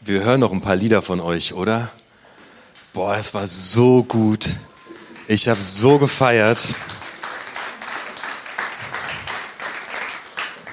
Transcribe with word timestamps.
Wir 0.00 0.24
hören 0.24 0.40
noch 0.40 0.52
ein 0.52 0.60
paar 0.60 0.76
Lieder 0.76 1.02
von 1.02 1.20
euch, 1.20 1.52
oder? 1.52 1.90
Boah, 2.92 3.16
das 3.16 3.34
war 3.34 3.46
so 3.46 4.02
gut. 4.02 4.48
Ich 5.28 5.48
habe 5.48 5.62
so 5.62 5.98
gefeiert. 5.98 6.74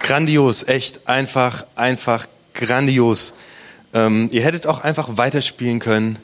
Grandios, 0.02 0.68
echt 0.68 1.08
einfach, 1.08 1.66
einfach 1.76 2.28
grandios. 2.54 3.36
Ähm, 3.94 4.30
ihr 4.32 4.44
hättet 4.44 4.66
auch 4.66 4.84
einfach 4.84 5.18
weiterspielen 5.18 5.80
können. 5.80 6.18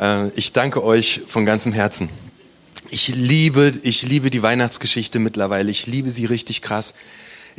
Äh, 0.00 0.28
ich 0.28 0.52
danke 0.52 0.82
euch 0.82 1.22
von 1.26 1.44
ganzem 1.44 1.72
Herzen. 1.72 2.08
Ich 2.88 3.08
liebe, 3.08 3.72
ich 3.82 4.02
liebe 4.02 4.30
die 4.30 4.42
Weihnachtsgeschichte 4.42 5.18
mittlerweile. 5.18 5.70
Ich 5.70 5.86
liebe 5.86 6.10
sie 6.10 6.24
richtig 6.24 6.62
krass. 6.62 6.94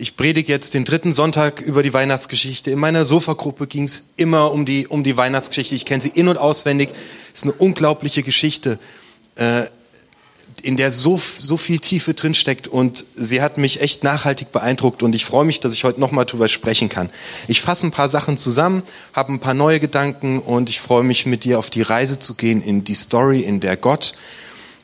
Ich 0.01 0.17
predige 0.17 0.51
jetzt 0.51 0.73
den 0.73 0.83
dritten 0.83 1.13
Sonntag 1.13 1.61
über 1.61 1.83
die 1.83 1.93
Weihnachtsgeschichte. 1.93 2.71
In 2.71 2.79
meiner 2.79 3.05
Sofagruppe 3.05 3.67
ging 3.67 3.83
es 3.83 4.13
immer 4.15 4.51
um 4.51 4.65
die, 4.65 4.87
um 4.87 5.03
die 5.03 5.15
Weihnachtsgeschichte. 5.15 5.75
Ich 5.75 5.85
kenne 5.85 6.01
sie 6.01 6.09
in- 6.09 6.27
und 6.27 6.37
auswendig. 6.37 6.89
Es 7.31 7.41
ist 7.41 7.43
eine 7.43 7.53
unglaubliche 7.53 8.23
Geschichte, 8.23 8.79
äh, 9.35 9.65
in 10.63 10.75
der 10.75 10.91
so, 10.91 11.21
so 11.21 11.55
viel 11.55 11.77
Tiefe 11.77 12.15
drinsteckt. 12.15 12.67
Und 12.67 13.05
sie 13.13 13.43
hat 13.43 13.59
mich 13.59 13.81
echt 13.81 14.03
nachhaltig 14.03 14.51
beeindruckt. 14.51 15.03
Und 15.03 15.13
ich 15.13 15.23
freue 15.23 15.45
mich, 15.45 15.59
dass 15.59 15.75
ich 15.75 15.83
heute 15.83 15.99
nochmal 15.99 16.25
drüber 16.25 16.47
sprechen 16.47 16.89
kann. 16.89 17.11
Ich 17.47 17.61
fasse 17.61 17.85
ein 17.85 17.91
paar 17.91 18.07
Sachen 18.07 18.37
zusammen, 18.37 18.81
habe 19.13 19.31
ein 19.31 19.39
paar 19.39 19.53
neue 19.53 19.79
Gedanken 19.79 20.39
und 20.39 20.71
ich 20.71 20.81
freue 20.81 21.03
mich, 21.03 21.27
mit 21.27 21.43
dir 21.43 21.59
auf 21.59 21.69
die 21.69 21.83
Reise 21.83 22.19
zu 22.19 22.33
gehen 22.33 22.63
in 22.63 22.83
die 22.83 22.95
Story, 22.95 23.41
in 23.41 23.59
der 23.59 23.77
Gott 23.77 24.15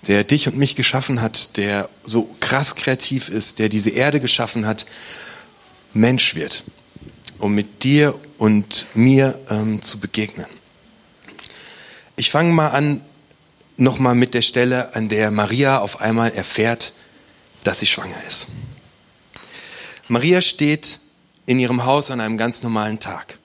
der 0.07 0.23
dich 0.23 0.47
und 0.47 0.57
mich 0.57 0.75
geschaffen 0.75 1.21
hat, 1.21 1.57
der 1.57 1.89
so 2.03 2.33
krass 2.39 2.75
kreativ 2.75 3.29
ist, 3.29 3.59
der 3.59 3.69
diese 3.69 3.89
Erde 3.89 4.19
geschaffen 4.19 4.65
hat, 4.65 4.85
Mensch 5.93 6.35
wird, 6.35 6.63
um 7.39 7.53
mit 7.53 7.83
dir 7.83 8.17
und 8.37 8.87
mir 8.93 9.37
ähm, 9.49 9.81
zu 9.81 9.99
begegnen. 9.99 10.47
Ich 12.15 12.31
fange 12.31 12.53
mal 12.53 12.69
an, 12.69 13.03
nochmal 13.75 14.15
mit 14.15 14.33
der 14.33 14.41
Stelle, 14.41 14.95
an 14.95 15.09
der 15.09 15.29
Maria 15.29 15.79
auf 15.79 16.01
einmal 16.01 16.31
erfährt, 16.31 16.93
dass 17.63 17.79
sie 17.79 17.85
schwanger 17.85 18.23
ist. 18.27 18.47
Maria 20.07 20.41
steht 20.41 20.99
in 21.45 21.59
ihrem 21.59 21.85
Haus 21.85 22.11
an 22.11 22.21
einem 22.21 22.37
ganz 22.37 22.63
normalen 22.63 22.99
Tag. 22.99 23.37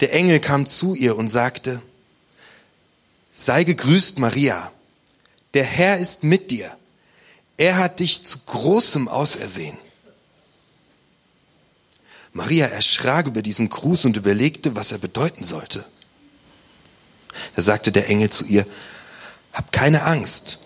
Der 0.00 0.12
Engel 0.12 0.40
kam 0.40 0.66
zu 0.66 0.94
ihr 0.94 1.16
und 1.16 1.28
sagte, 1.28 1.80
sei 3.32 3.64
gegrüßt, 3.64 4.18
Maria 4.18 4.72
der 5.54 5.64
Herr 5.64 5.98
ist 5.98 6.24
mit 6.24 6.50
dir. 6.50 6.76
Er 7.56 7.78
hat 7.78 8.00
dich 8.00 8.24
zu 8.24 8.38
großem 8.46 9.08
ausersehen. 9.08 9.76
Maria 12.32 12.66
erschrak 12.66 13.26
über 13.26 13.42
diesen 13.42 13.68
Gruß 13.68 14.04
und 14.04 14.16
überlegte, 14.16 14.76
was 14.76 14.92
er 14.92 14.98
bedeuten 14.98 15.44
sollte. 15.44 15.84
Da 17.56 17.62
sagte 17.62 17.90
der 17.90 18.08
Engel 18.08 18.30
zu 18.30 18.44
ihr, 18.44 18.66
hab 19.52 19.72
keine 19.72 20.02
Angst. 20.02 20.60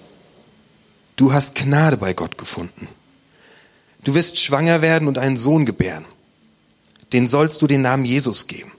Du 1.16 1.32
hast 1.32 1.54
Gnade 1.54 1.96
bei 1.96 2.12
Gott 2.12 2.36
gefunden. 2.36 2.88
Du 4.04 4.14
wirst 4.14 4.38
schwanger 4.38 4.82
werden 4.82 5.08
und 5.08 5.18
einen 5.18 5.36
Sohn 5.36 5.64
gebären. 5.64 6.04
Den 7.12 7.28
sollst 7.28 7.62
du 7.62 7.66
den 7.66 7.82
Namen 7.82 8.04
Jesus 8.04 8.46
geben. 8.46 8.72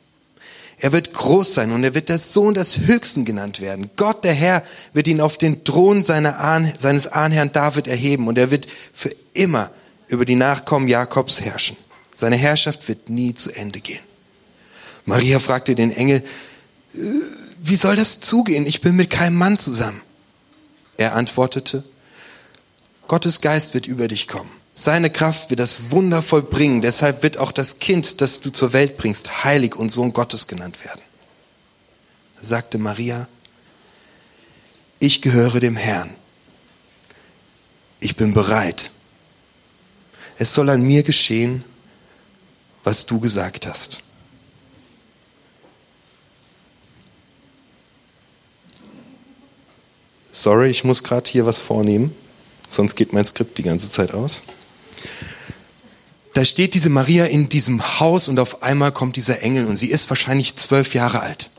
Er 0.77 0.91
wird 0.91 1.13
groß 1.13 1.53
sein 1.53 1.71
und 1.71 1.83
er 1.83 1.93
wird 1.93 2.09
der 2.09 2.17
Sohn 2.17 2.53
des 2.53 2.79
Höchsten 2.79 3.25
genannt 3.25 3.61
werden. 3.61 3.89
Gott, 3.95 4.23
der 4.23 4.33
Herr, 4.33 4.63
wird 4.93 5.07
ihn 5.07 5.21
auf 5.21 5.37
den 5.37 5.63
Thron 5.63 6.03
Ahn, 6.07 6.73
seines 6.77 7.07
Ahnherrn 7.07 7.51
David 7.51 7.87
erheben 7.87 8.27
und 8.27 8.37
er 8.37 8.51
wird 8.51 8.67
für 8.91 9.11
immer 9.33 9.71
über 10.07 10.25
die 10.25 10.35
Nachkommen 10.35 10.87
Jakobs 10.87 11.41
herrschen. 11.41 11.77
Seine 12.13 12.35
Herrschaft 12.35 12.87
wird 12.87 13.09
nie 13.09 13.33
zu 13.33 13.51
Ende 13.51 13.79
gehen. 13.79 14.03
Maria 15.05 15.39
fragte 15.39 15.75
den 15.75 15.91
Engel, 15.91 16.23
äh, 16.93 16.99
wie 17.59 17.75
soll 17.75 17.95
das 17.95 18.19
zugehen? 18.19 18.65
Ich 18.65 18.81
bin 18.81 18.95
mit 18.95 19.09
keinem 19.09 19.37
Mann 19.37 19.57
zusammen. 19.57 20.01
Er 20.97 21.15
antwortete, 21.15 21.83
Gottes 23.07 23.41
Geist 23.41 23.73
wird 23.73 23.87
über 23.87 24.07
dich 24.07 24.27
kommen 24.27 24.62
seine 24.75 25.09
Kraft 25.09 25.49
wird 25.49 25.59
das 25.59 25.91
Wunder 25.91 26.21
vollbringen. 26.21 26.81
Deshalb 26.81 27.21
wird 27.21 27.37
auch 27.37 27.51
das 27.51 27.79
Kind, 27.79 28.21
das 28.21 28.41
du 28.41 28.49
zur 28.49 28.73
Welt 28.73 28.97
bringst, 28.97 29.43
heilig 29.43 29.75
und 29.75 29.91
Sohn 29.91 30.13
Gottes 30.13 30.47
genannt 30.47 30.83
werden. 30.83 31.01
Sagte 32.41 32.77
Maria, 32.77 33.27
ich 34.99 35.21
gehöre 35.21 35.59
dem 35.59 35.75
Herrn. 35.75 36.09
Ich 37.99 38.15
bin 38.15 38.33
bereit. 38.33 38.91
Es 40.37 40.53
soll 40.53 40.69
an 40.69 40.81
mir 40.81 41.03
geschehen, 41.03 41.63
was 42.83 43.05
du 43.05 43.19
gesagt 43.19 43.67
hast. 43.67 44.01
Sorry, 50.31 50.69
ich 50.69 50.83
muss 50.83 51.03
gerade 51.03 51.29
hier 51.29 51.45
was 51.45 51.59
vornehmen, 51.59 52.13
sonst 52.67 52.95
geht 52.95 53.13
mein 53.13 53.23
Skript 53.23 53.57
die 53.59 53.63
ganze 53.63 53.91
Zeit 53.91 54.13
aus. 54.13 54.43
Da 56.33 56.43
steht 56.43 56.73
diese 56.73 56.89
Maria 56.89 57.25
in 57.25 57.47
diesem 57.47 57.99
Haus 57.99 58.27
und 58.27 58.39
auf 58.39 58.63
einmal 58.63 58.91
kommt 58.91 59.15
dieser 59.15 59.41
Engel 59.41 59.65
und 59.65 59.75
sie 59.75 59.91
ist 59.91 60.09
wahrscheinlich 60.09 60.55
zwölf 60.55 60.95
Jahre 60.95 61.19
alt. 61.19 61.51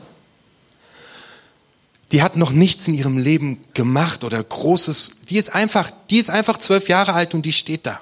Die 2.11 2.21
hat 2.21 2.35
noch 2.35 2.51
nichts 2.51 2.87
in 2.87 2.93
ihrem 2.93 3.17
Leben 3.17 3.61
gemacht 3.73 4.23
oder 4.23 4.43
Großes. 4.43 5.21
Die 5.29 5.37
ist 5.37 5.55
einfach, 5.55 5.91
die 6.09 6.17
ist 6.17 6.29
einfach 6.29 6.57
zwölf 6.57 6.89
Jahre 6.89 7.13
alt 7.13 7.33
und 7.33 7.45
die 7.45 7.53
steht 7.53 7.85
da. 7.85 7.99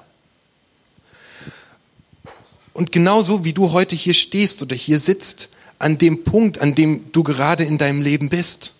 Und 2.72 2.90
genauso 2.90 3.44
wie 3.44 3.52
du 3.52 3.70
heute 3.70 3.94
hier 3.94 4.14
stehst 4.14 4.60
oder 4.60 4.74
hier 4.74 4.98
sitzt, 4.98 5.50
an 5.78 5.96
dem 5.96 6.24
Punkt, 6.24 6.58
an 6.58 6.74
dem 6.74 7.12
du 7.12 7.22
gerade 7.22 7.64
in 7.64 7.78
deinem 7.78 8.02
Leben 8.02 8.28
bist, 8.28 8.72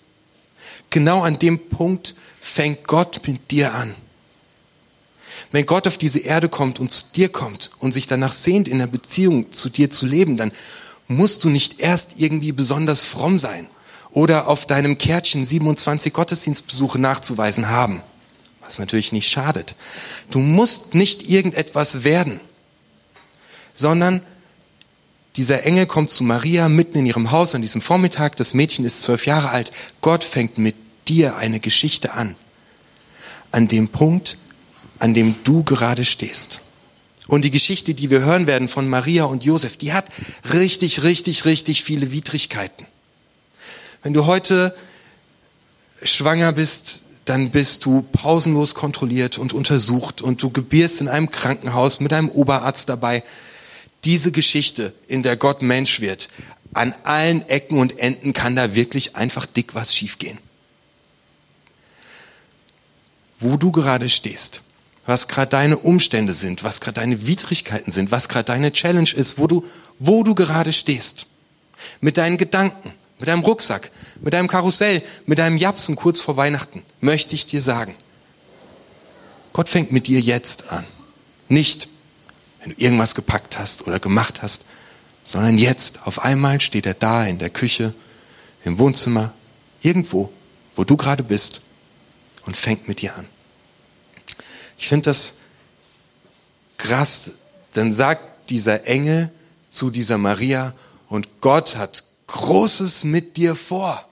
genau 0.90 1.22
an 1.22 1.38
dem 1.38 1.68
Punkt 1.68 2.16
fängt 2.40 2.86
Gott 2.86 3.20
mit 3.26 3.50
dir 3.52 3.72
an. 3.72 3.94
Wenn 5.52 5.66
Gott 5.66 5.86
auf 5.86 5.98
diese 5.98 6.20
Erde 6.20 6.48
kommt 6.48 6.80
und 6.80 6.90
zu 6.90 7.04
dir 7.14 7.28
kommt 7.28 7.70
und 7.78 7.92
sich 7.92 8.06
danach 8.06 8.32
sehnt, 8.32 8.68
in 8.68 8.74
einer 8.74 8.90
Beziehung 8.90 9.52
zu 9.52 9.68
dir 9.68 9.90
zu 9.90 10.06
leben, 10.06 10.36
dann 10.36 10.52
musst 11.06 11.44
du 11.44 11.50
nicht 11.50 11.80
erst 11.80 12.20
irgendwie 12.20 12.52
besonders 12.52 13.04
fromm 13.04 13.38
sein 13.38 13.66
oder 14.10 14.48
auf 14.48 14.66
deinem 14.66 14.96
Kärtchen 14.96 15.44
27 15.44 16.12
Gottesdienstbesuche 16.12 16.98
nachzuweisen 16.98 17.68
haben, 17.68 18.00
was 18.60 18.78
natürlich 18.78 19.12
nicht 19.12 19.28
schadet. 19.28 19.74
Du 20.30 20.38
musst 20.38 20.94
nicht 20.94 21.28
irgendetwas 21.28 22.04
werden, 22.04 22.40
sondern 23.74 24.22
dieser 25.36 25.64
Engel 25.64 25.86
kommt 25.86 26.10
zu 26.10 26.22
Maria 26.22 26.68
mitten 26.68 26.98
in 26.98 27.06
ihrem 27.06 27.32
Haus 27.32 27.56
an 27.56 27.62
diesem 27.62 27.80
Vormittag. 27.80 28.36
Das 28.36 28.54
Mädchen 28.54 28.84
ist 28.84 29.02
zwölf 29.02 29.26
Jahre 29.26 29.50
alt. 29.50 29.72
Gott 30.00 30.22
fängt 30.22 30.58
mit 30.58 30.76
dir 31.08 31.36
eine 31.36 31.58
Geschichte 31.58 32.12
an. 32.12 32.36
An 33.50 33.66
dem 33.66 33.88
Punkt, 33.88 34.38
an 35.04 35.12
dem 35.12 35.34
du 35.44 35.62
gerade 35.64 36.02
stehst. 36.02 36.60
Und 37.26 37.42
die 37.42 37.50
Geschichte, 37.50 37.92
die 37.92 38.08
wir 38.08 38.20
hören 38.20 38.46
werden 38.46 38.68
von 38.68 38.88
Maria 38.88 39.24
und 39.24 39.44
Josef, 39.44 39.76
die 39.76 39.92
hat 39.92 40.06
richtig, 40.54 41.02
richtig, 41.02 41.44
richtig 41.44 41.84
viele 41.84 42.10
Widrigkeiten. 42.10 42.86
Wenn 44.02 44.14
du 44.14 44.24
heute 44.24 44.74
schwanger 46.02 46.52
bist, 46.52 47.02
dann 47.26 47.50
bist 47.50 47.84
du 47.84 48.00
pausenlos 48.12 48.74
kontrolliert 48.74 49.36
und 49.36 49.52
untersucht 49.52 50.22
und 50.22 50.42
du 50.42 50.48
gebierst 50.48 51.02
in 51.02 51.08
einem 51.08 51.30
Krankenhaus 51.30 52.00
mit 52.00 52.14
einem 52.14 52.30
Oberarzt 52.30 52.88
dabei. 52.88 53.24
Diese 54.04 54.32
Geschichte, 54.32 54.94
in 55.06 55.22
der 55.22 55.36
Gott 55.36 55.60
Mensch 55.60 56.00
wird, 56.00 56.30
an 56.72 56.94
allen 57.02 57.46
Ecken 57.50 57.78
und 57.78 57.98
Enden 57.98 58.32
kann 58.32 58.56
da 58.56 58.74
wirklich 58.74 59.16
einfach 59.16 59.44
dick 59.44 59.74
was 59.74 59.94
schiefgehen. 59.94 60.38
Wo 63.38 63.58
du 63.58 63.70
gerade 63.70 64.08
stehst, 64.08 64.62
was 65.06 65.28
gerade 65.28 65.50
deine 65.50 65.76
Umstände 65.76 66.34
sind, 66.34 66.64
was 66.64 66.80
gerade 66.80 67.00
deine 67.00 67.26
Widrigkeiten 67.26 67.92
sind, 67.92 68.10
was 68.10 68.28
gerade 68.28 68.46
deine 68.46 68.72
Challenge 68.72 69.10
ist, 69.14 69.38
wo 69.38 69.46
du, 69.46 69.64
wo 69.98 70.22
du 70.22 70.34
gerade 70.34 70.72
stehst. 70.72 71.26
Mit 72.00 72.16
deinen 72.16 72.36
Gedanken, 72.36 72.92
mit 73.18 73.28
deinem 73.28 73.42
Rucksack, 73.42 73.90
mit 74.20 74.32
deinem 74.32 74.48
Karussell, 74.48 75.02
mit 75.26 75.38
deinem 75.38 75.56
Japsen 75.56 75.96
kurz 75.96 76.20
vor 76.20 76.36
Weihnachten, 76.36 76.82
möchte 77.00 77.34
ich 77.34 77.46
dir 77.46 77.60
sagen, 77.60 77.94
Gott 79.52 79.68
fängt 79.68 79.92
mit 79.92 80.06
dir 80.06 80.20
jetzt 80.20 80.70
an. 80.70 80.84
Nicht, 81.48 81.88
wenn 82.60 82.74
du 82.74 82.82
irgendwas 82.82 83.14
gepackt 83.14 83.58
hast 83.58 83.86
oder 83.86 84.00
gemacht 84.00 84.42
hast, 84.42 84.64
sondern 85.22 85.58
jetzt. 85.58 86.06
Auf 86.06 86.24
einmal 86.24 86.60
steht 86.60 86.86
er 86.86 86.94
da 86.94 87.24
in 87.24 87.38
der 87.38 87.50
Küche, 87.50 87.94
im 88.64 88.78
Wohnzimmer, 88.78 89.32
irgendwo, 89.80 90.32
wo 90.74 90.84
du 90.84 90.96
gerade 90.96 91.22
bist 91.22 91.60
und 92.46 92.56
fängt 92.56 92.88
mit 92.88 93.02
dir 93.02 93.14
an. 93.16 93.26
Ich 94.78 94.88
finde 94.88 95.04
das 95.04 95.36
krass. 96.76 97.32
Dann 97.74 97.92
sagt 97.92 98.50
dieser 98.50 98.86
Engel 98.86 99.32
zu 99.68 99.90
dieser 99.90 100.18
Maria, 100.18 100.74
und 101.08 101.40
Gott 101.40 101.76
hat 101.76 102.04
Großes 102.26 103.04
mit 103.04 103.36
dir 103.36 103.54
vor. 103.54 104.08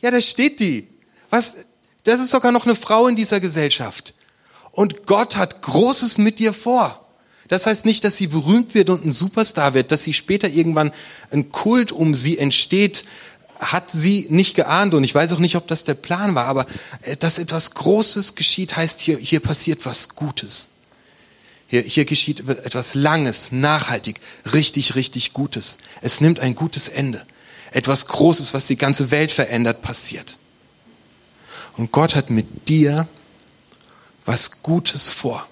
Ja, 0.00 0.10
da 0.10 0.20
steht 0.20 0.60
die. 0.60 0.88
Was? 1.30 1.66
Das 2.04 2.20
ist 2.20 2.30
sogar 2.30 2.52
noch 2.52 2.64
eine 2.64 2.74
Frau 2.74 3.06
in 3.06 3.16
dieser 3.16 3.38
Gesellschaft. 3.40 4.14
Und 4.72 5.06
Gott 5.06 5.36
hat 5.36 5.62
Großes 5.62 6.18
mit 6.18 6.38
dir 6.38 6.52
vor. 6.52 7.04
Das 7.48 7.66
heißt 7.66 7.86
nicht, 7.86 8.04
dass 8.04 8.16
sie 8.16 8.26
berühmt 8.26 8.74
wird 8.74 8.90
und 8.90 9.04
ein 9.04 9.10
Superstar 9.10 9.74
wird, 9.74 9.90
dass 9.90 10.04
sie 10.04 10.12
später 10.12 10.48
irgendwann 10.48 10.92
ein 11.30 11.50
Kult 11.50 11.92
um 11.92 12.14
sie 12.14 12.38
entsteht, 12.38 13.04
hat 13.58 13.90
sie 13.90 14.26
nicht 14.30 14.54
geahnt 14.54 14.94
und 14.94 15.04
ich 15.04 15.14
weiß 15.14 15.32
auch 15.32 15.38
nicht, 15.38 15.56
ob 15.56 15.66
das 15.66 15.84
der 15.84 15.94
Plan 15.94 16.34
war, 16.34 16.46
aber 16.46 16.66
äh, 17.02 17.16
dass 17.16 17.38
etwas 17.38 17.72
Großes 17.72 18.34
geschieht, 18.34 18.76
heißt 18.76 19.00
hier, 19.00 19.18
hier 19.18 19.40
passiert 19.40 19.84
was 19.86 20.10
Gutes. 20.10 20.68
Hier, 21.66 21.82
hier 21.82 22.04
geschieht 22.06 22.48
etwas 22.48 22.94
Langes, 22.94 23.52
nachhaltig, 23.52 24.20
richtig, 24.54 24.94
richtig 24.94 25.34
Gutes. 25.34 25.78
Es 26.00 26.20
nimmt 26.20 26.40
ein 26.40 26.54
gutes 26.54 26.88
Ende. 26.88 27.26
Etwas 27.72 28.06
Großes, 28.06 28.54
was 28.54 28.66
die 28.66 28.76
ganze 28.76 29.10
Welt 29.10 29.30
verändert, 29.30 29.82
passiert. 29.82 30.38
Und 31.76 31.92
Gott 31.92 32.16
hat 32.16 32.30
mit 32.30 32.68
dir 32.68 33.06
was 34.24 34.62
Gutes 34.62 35.10
vor. 35.10 35.46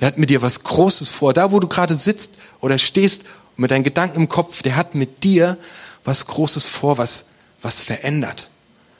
Der 0.00 0.08
hat 0.08 0.18
mit 0.18 0.28
dir 0.28 0.42
was 0.42 0.62
Großes 0.62 1.08
vor. 1.08 1.32
Da, 1.32 1.50
wo 1.50 1.60
du 1.60 1.68
gerade 1.68 1.94
sitzt 1.94 2.34
oder 2.60 2.78
stehst 2.78 3.22
mit 3.56 3.70
deinen 3.70 3.84
Gedanken 3.84 4.16
im 4.16 4.28
Kopf, 4.28 4.62
der 4.62 4.76
hat 4.76 4.94
mit 4.94 5.24
dir 5.24 5.56
was 6.04 6.26
Großes 6.26 6.66
vor, 6.66 6.98
was, 6.98 7.28
was 7.64 7.82
verändert. 7.82 8.48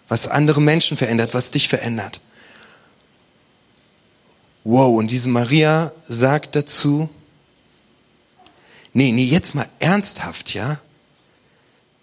Was 0.09 0.29
andere 0.29 0.61
Menschen 0.61 0.97
verändert, 0.97 1.35
was 1.35 1.51
dich 1.51 1.69
verändert. 1.69 2.21
Wow, 4.65 4.99
und 4.99 5.11
diese 5.11 5.29
Maria 5.29 5.93
sagt 6.09 6.57
dazu, 6.57 7.09
nee, 8.93 9.13
nee, 9.13 9.25
jetzt 9.25 9.55
mal 9.55 9.69
ernsthaft, 9.79 10.55
ja? 10.55 10.81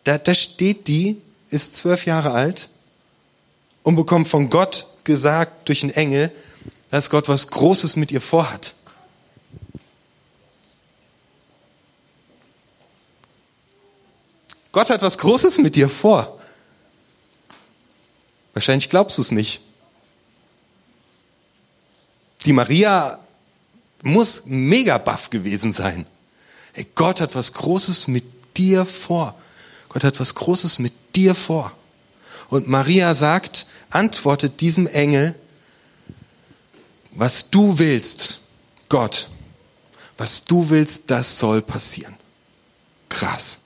Da, 0.04 0.18
da 0.18 0.34
steht 0.34 0.88
die, 0.88 1.22
ist 1.50 1.76
zwölf 1.76 2.06
Jahre 2.06 2.32
alt 2.32 2.70
und 3.84 3.96
bekommt 3.96 4.28
von 4.28 4.50
Gott 4.50 4.88
gesagt 5.04 5.68
durch 5.70 5.84
einen 5.84 5.94
Engel, 5.94 6.32
dass 6.92 7.10
Gott 7.10 7.28
was 7.28 7.48
Großes 7.48 7.96
mit 7.96 8.12
ihr 8.12 8.22
vorhat. 8.22 8.76
Gott 14.72 14.90
hat 14.90 15.02
was 15.02 15.18
Großes 15.18 15.58
mit 15.60 15.76
dir 15.76 15.90
vor. 15.90 16.41
Wahrscheinlich 18.54 18.90
glaubst 18.90 19.18
du 19.18 19.22
es 19.22 19.32
nicht. 19.32 19.62
Die 22.46 22.54
Maria 22.54 23.20
muss 24.04 24.44
mega 24.46 24.98
baff 24.98 25.30
gewesen 25.30 25.72
sein. 25.72 26.06
Hey, 26.74 26.88
Gott 26.96 27.22
hat 27.22 27.36
was 27.36 27.54
Großes 27.54 28.08
mit 28.08 28.24
dir 28.58 28.86
vor. 28.86 29.36
Gott 29.90 30.04
hat 30.04 30.20
was 30.20 30.36
Großes 30.36 30.80
mit 30.80 30.94
dir 31.16 31.36
vor. 31.36 31.72
Und 32.50 32.68
Maria 32.68 33.14
sagt, 33.14 33.68
antwortet 33.90 34.62
diesem 34.62 34.88
Engel, 34.88 35.36
was 37.12 37.50
du 37.50 37.78
willst, 37.78 38.42
Gott, 38.90 39.30
was 40.18 40.46
du 40.46 40.70
willst, 40.70 41.04
das 41.08 41.40
soll 41.40 41.62
passieren. 41.62 42.16
Krass. 43.10 43.60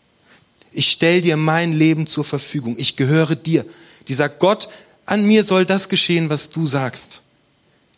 Ich 0.72 0.92
stell 0.92 1.22
dir 1.22 1.38
mein 1.38 1.74
Leben 1.74 2.08
zur 2.08 2.24
Verfügung. 2.24 2.76
Ich 2.78 2.96
gehöre 2.96 3.36
dir. 3.36 3.66
Dieser 4.07 4.30
Gott, 4.30 4.69
an 5.06 5.25
mir 5.25 5.44
soll 5.44 5.66
das 5.66 5.90
geschehen, 5.90 6.30
was 6.30 6.50
du 6.50 6.66
sagst 6.66 7.22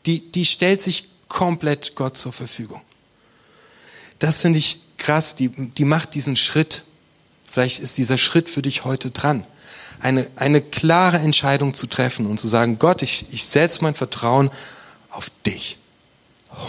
die, 0.08 0.32
die 0.32 0.46
stellt 0.46 0.82
sich 0.82 1.10
komplett 1.28 1.94
Gott 1.96 2.18
zur 2.18 2.34
Verfügung. 2.34 2.82
Das 4.20 4.42
finde 4.42 4.60
ich 4.60 4.80
krass, 4.98 5.36
die, 5.36 5.50
die 5.50 5.86
macht 5.86 6.16
diesen 6.16 6.36
Schritt. 6.36 6.86
Vielleicht 7.50 7.80
ist 7.80 7.98
dieser 7.98 8.18
Schritt 8.18 8.50
für 8.50 8.62
dich 8.62 8.86
heute 8.86 9.12
dran. 9.12 9.46
Eine, 10.00 10.28
eine 10.36 10.62
klare 10.62 11.18
Entscheidung 11.18 11.74
zu 11.74 11.88
treffen 11.88 12.26
und 12.26 12.40
zu 12.40 12.48
sagen, 12.48 12.80
Gott, 12.80 13.02
ich, 13.02 13.26
ich 13.32 13.46
setze 13.46 13.84
mein 13.84 13.94
Vertrauen 13.94 14.50
auf 15.10 15.30
dich. 15.46 15.78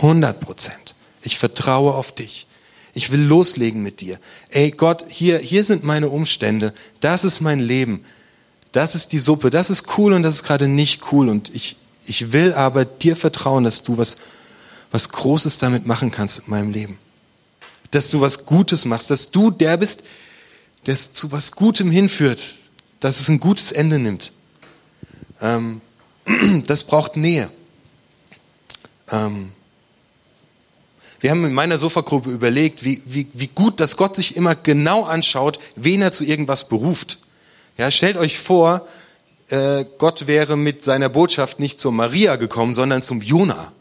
100 0.02 0.40
Prozent. 0.40 0.94
Ich 1.22 1.38
vertraue 1.38 1.94
auf 1.94 2.12
dich. 2.12 2.46
Ich 2.94 3.12
will 3.12 3.20
loslegen 3.20 3.82
mit 3.82 4.00
dir. 4.00 4.18
Ey 4.50 4.72
Gott, 4.72 5.04
hier, 5.08 5.38
hier 5.38 5.64
sind 5.64 5.84
meine 5.84 6.08
Umstände. 6.08 6.74
Das 7.00 7.24
ist 7.24 7.40
mein 7.40 7.60
Leben. 7.60 8.04
Das 8.72 8.94
ist 8.94 9.12
die 9.12 9.18
Suppe. 9.18 9.50
Das 9.50 9.70
ist 9.70 9.98
cool 9.98 10.12
und 10.12 10.22
das 10.22 10.36
ist 10.36 10.42
gerade 10.44 10.68
nicht 10.68 11.12
cool. 11.12 11.28
Und 11.28 11.54
ich, 11.54 11.76
ich 12.06 12.32
will 12.32 12.52
aber 12.52 12.84
dir 12.84 13.16
vertrauen, 13.16 13.64
dass 13.64 13.82
du 13.82 13.98
was, 13.98 14.16
was 14.90 15.10
Großes 15.10 15.58
damit 15.58 15.86
machen 15.86 16.10
kannst 16.10 16.38
in 16.40 16.44
meinem 16.50 16.72
Leben. 16.72 16.98
Dass 17.90 18.10
du 18.10 18.20
was 18.20 18.44
Gutes 18.44 18.84
machst, 18.84 19.10
dass 19.10 19.30
du 19.30 19.50
der 19.50 19.76
bist, 19.76 20.02
der 20.86 20.94
es 20.94 21.12
zu 21.12 21.32
was 21.32 21.52
Gutem 21.52 21.90
hinführt, 21.90 22.54
dass 23.00 23.20
es 23.20 23.28
ein 23.28 23.40
gutes 23.40 23.72
Ende 23.72 23.98
nimmt. 23.98 24.32
Ähm, 25.40 25.80
das 26.66 26.84
braucht 26.84 27.16
Nähe. 27.16 27.50
Ähm, 29.10 29.52
wir 31.20 31.30
haben 31.30 31.44
in 31.44 31.52
meiner 31.52 31.78
Sofagruppe 31.78 32.30
überlegt, 32.30 32.84
wie, 32.84 33.02
wie, 33.04 33.26
wie 33.32 33.48
gut, 33.48 33.80
dass 33.80 33.96
Gott 33.96 34.14
sich 34.14 34.36
immer 34.36 34.54
genau 34.54 35.04
anschaut, 35.04 35.58
wen 35.74 36.00
er 36.02 36.12
zu 36.12 36.24
irgendwas 36.24 36.68
beruft. 36.68 37.18
Ja, 37.78 37.92
stellt 37.92 38.16
euch 38.16 38.38
vor, 38.38 38.86
äh, 39.48 39.84
Gott 39.98 40.26
wäre 40.26 40.56
mit 40.56 40.82
seiner 40.82 41.08
Botschaft 41.08 41.60
nicht 41.60 41.80
zur 41.80 41.92
Maria 41.92 42.36
gekommen, 42.36 42.74
sondern 42.74 43.02
zum 43.02 43.22
Jona. 43.22 43.72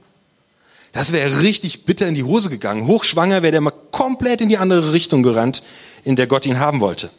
Das 0.92 1.12
wäre 1.12 1.42
richtig 1.42 1.86
bitter 1.86 2.08
in 2.08 2.16
die 2.16 2.24
Hose 2.24 2.50
gegangen. 2.50 2.88
Hochschwanger 2.88 3.42
wäre 3.42 3.52
der 3.52 3.62
mal 3.62 3.74
komplett 3.92 4.40
in 4.40 4.50
die 4.50 4.58
andere 4.58 4.94
Richtung 4.94 5.24
gerannt, 5.24 5.64
in 6.04 6.16
der 6.16 6.28
Gott 6.28 6.46
ihn 6.46 6.60
haben 6.60 6.80
wollte. 6.80 7.10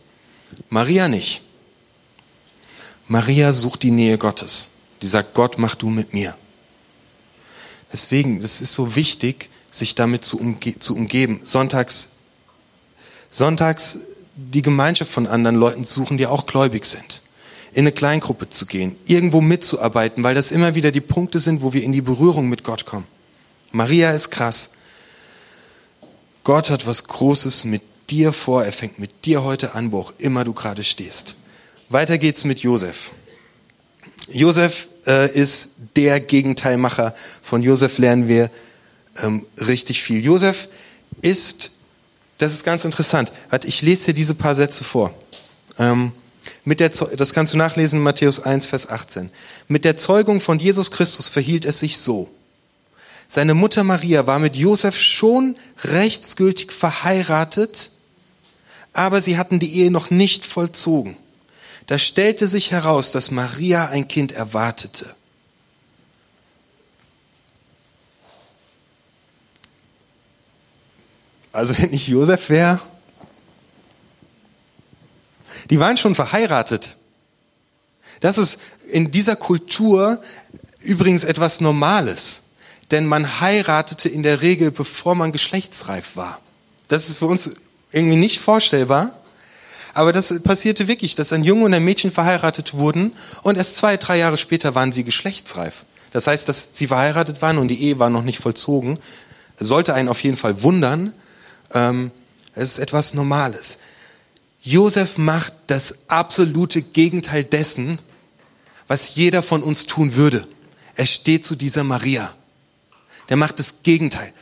Maria 0.71 1.09
nicht. 1.09 1.43
Maria 3.09 3.53
sucht 3.53 3.83
die 3.83 3.91
Nähe 3.91 4.17
Gottes. 4.17 4.69
Die 5.03 5.07
sagt, 5.07 5.35
Gott, 5.35 5.59
mach 5.59 5.75
du 5.75 5.91
mit 5.91 6.15
mir. 6.15 6.35
Deswegen, 7.93 8.41
das 8.41 8.61
ist 8.61 8.75
so 8.75 8.95
wichtig, 8.95 9.49
sich 9.71 9.95
damit 9.95 10.25
zu, 10.25 10.39
umge 10.39 10.79
zu 10.79 10.95
umgeben. 10.95 11.41
Sonntags, 11.43 12.13
sonntags 13.31 13.99
die 14.41 14.63
Gemeinschaft 14.63 15.11
von 15.11 15.27
anderen 15.27 15.57
Leuten 15.57 15.85
suchen, 15.85 16.17
die 16.17 16.27
auch 16.27 16.47
gläubig 16.47 16.87
sind 16.87 17.23
in 17.73 17.81
eine 17.81 17.93
Kleingruppe 17.93 18.49
zu 18.49 18.67
gehen, 18.67 18.97
irgendwo 19.07 19.41
mitzuarbeiten, 19.41 20.25
weil 20.25 20.35
das 20.35 20.51
immer 20.51 20.75
wieder 20.75 20.91
die 20.91 21.01
Punkte 21.01 21.39
sind, 21.39 21.63
wo 21.63 21.73
wir 21.73 21.83
in 21.83 21.93
die 21.93 22.01
Berührung 22.01 22.49
mit 22.49 22.65
Gott 22.65 22.87
kommen. 22.87 23.07
Maria 23.73 24.11
ist 24.13 24.31
krass. 24.31 24.71
Gott 26.45 26.71
hat 26.71 26.87
was 26.87 27.05
Großes 27.05 27.65
mit 27.65 27.83
dir 28.11 28.33
vor. 28.33 28.65
Er 28.65 28.73
fängt 28.73 28.99
mit 28.99 29.27
dir 29.27 29.45
heute 29.45 29.75
an, 29.75 29.93
wo 29.93 30.01
auch 30.01 30.15
immer 30.19 30.45
du 30.45 30.55
gerade 30.55 30.83
stehst. 30.83 31.35
Weiter 31.91 32.17
geht's 32.19 32.45
mit 32.45 32.61
Josef. 32.61 33.13
Josef 34.31 34.89
äh, 35.07 35.31
ist 35.31 35.73
der 35.97 36.21
Gegenteilmacher. 36.21 37.15
Von 37.43 37.63
Josef 37.63 37.99
lernen 37.99 38.29
wir 38.29 38.51
ähm, 39.23 39.47
richtig 39.59 40.03
viel. 40.03 40.25
Josef 40.25 40.69
ist, 41.21 41.73
das 42.39 42.53
ist 42.53 42.65
ganz 42.65 42.85
interessant. 42.85 43.33
Ich 43.65 43.83
lese 43.83 44.07
dir 44.07 44.15
diese 44.15 44.35
paar 44.35 44.55
Sätze 44.55 44.85
vor. 44.85 45.13
Ähm, 45.79 46.13
mit 46.65 46.81
der, 46.81 46.91
das 46.91 47.33
kannst 47.33 47.53
du 47.53 47.57
nachlesen 47.57 47.99
in 47.99 48.03
Matthäus 48.03 48.41
1, 48.41 48.67
Vers 48.69 48.89
18. 48.89 49.31
Mit 49.69 49.85
der 49.85 49.97
Zeugung 49.97 50.41
von 50.41 50.59
Jesus 50.59 50.91
Christus 50.91 51.29
verhielt 51.29 51.65
es 51.65 51.81
sich 51.81 51.99
so. 51.99 52.29
Seine 53.27 53.55
Mutter 53.55 53.85
Maria 53.85 54.27
war 54.27 54.39
mit 54.39 54.57
Josef 54.57 54.99
schon 54.99 55.57
rechtsgültig 55.85 56.73
verheiratet, 56.73 57.91
aber 58.93 59.21
sie 59.21 59.37
hatten 59.37 59.59
die 59.59 59.75
Ehe 59.75 59.91
noch 59.91 60.11
nicht 60.11 60.45
vollzogen. 60.45 61.17
Da 61.87 61.99
stellte 61.99 62.49
sich 62.49 62.71
heraus, 62.71 63.11
dass 63.11 63.31
Maria 63.31 63.87
ein 63.87 64.09
Kind 64.09 64.33
erwartete. 64.33 65.15
Also 71.59 71.77
wenn 71.77 71.93
ich 71.93 72.07
Josef 72.07 72.51
wäre, 72.51 72.79
die 75.71 75.81
waren 75.81 75.97
schon 75.97 76.15
verheiratet. 76.15 76.97
Das 78.21 78.39
ist 78.39 78.61
in 78.93 79.11
dieser 79.11 79.35
Kultur 79.35 80.23
übrigens 80.83 81.25
etwas 81.25 81.61
Normales. 81.61 82.43
Denn 82.93 83.07
man 83.07 83.41
heiratete 83.41 84.09
in 84.09 84.23
der 84.23 84.41
Regel, 84.41 84.71
bevor 84.71 85.17
man 85.17 85.33
geschlechtsreif 85.33 86.15
war. 86.15 86.41
Das 86.87 87.09
ist 87.09 87.19
für 87.19 87.27
uns 87.27 87.57
irgendwie 87.91 88.17
nicht 88.17 88.39
vorstellbar. 88.39 89.21
Aber 89.95 90.13
das 90.13 90.41
passierte 90.45 90.87
wirklich, 90.87 91.17
dass 91.17 91.33
ein 91.33 91.43
Junge 91.43 91.65
und 91.65 91.75
ein 91.75 91.85
Mädchen 91.85 92.13
verheiratet 92.13 92.75
wurden 92.75 93.11
und 93.43 93.59
erst 93.59 93.77
zwei, 93.77 93.97
drei 93.97 94.19
Jahre 94.19 94.37
später 94.37 94.77
waren 94.77 94.93
sie 94.93 95.03
geschlechtsreif. 95.03 95.87
Das 96.13 96.29
heißt, 96.29 96.49
dass 96.49 96.77
sie 96.77 96.87
verheiratet 96.87 97.43
waren 97.43 97.59
und 97.59 97.67
die 97.67 97.83
Ehe 97.83 97.99
war 97.99 98.11
noch 98.11 98.23
nicht 98.23 98.39
vollzogen. 98.39 99.01
Sollte 99.59 99.95
einen 99.95 100.09
auf 100.09 100.23
jeden 100.23 100.37
Fall 100.37 100.63
wundern. 100.63 101.13
Ähm, 101.73 102.11
es 102.55 102.73
ist 102.73 102.79
etwas 102.79 103.15
Normales. 103.15 103.79
Josef 104.63 105.19
macht 105.19 105.55
das 105.69 105.95
absolute 106.09 106.83
Gegenteil 106.83 107.45
dessen, 107.45 107.99
was 108.87 109.15
jeder 109.15 109.43
von 109.43 109.63
uns 109.63 109.87
tun 109.87 110.15
würde. 110.15 110.47
Er 110.97 111.07
steht 111.07 111.45
zu 111.45 111.55
dieser 111.55 111.85
Maria. 111.85 112.35
Der 113.29 113.37
macht 113.37 113.59
das 113.59 113.83
Gegenteil. 113.83 114.33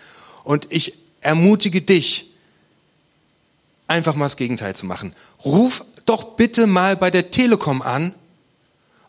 Und 0.44 0.68
ich 0.70 0.98
ermutige 1.20 1.82
dich, 1.82 2.30
einfach 3.86 4.14
mal 4.14 4.26
das 4.26 4.36
Gegenteil 4.36 4.74
zu 4.74 4.86
machen. 4.86 5.14
Ruf 5.44 5.84
doch 6.06 6.36
bitte 6.36 6.66
mal 6.66 6.96
bei 6.96 7.10
der 7.10 7.30
Telekom 7.30 7.82
an 7.82 8.14